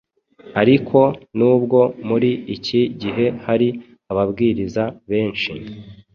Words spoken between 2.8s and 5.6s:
gihe hari ababwiriza benshi,